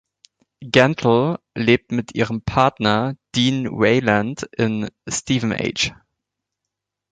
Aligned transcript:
Gentle 0.63 1.39
lebt 1.53 1.91
mit 1.91 2.15
ihrem 2.15 2.41
Partner 2.41 3.15
Dean 3.35 3.65
Wayland 3.67 4.49
in 4.57 4.89
Stevenage. 5.07 5.93